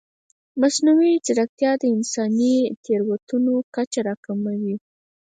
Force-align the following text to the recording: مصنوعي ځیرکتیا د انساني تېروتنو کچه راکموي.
مصنوعي 0.61 1.13
ځیرکتیا 1.25 1.71
د 1.81 1.83
انساني 1.95 2.55
تېروتنو 2.83 3.55
کچه 3.75 3.99
راکموي. 4.07 4.75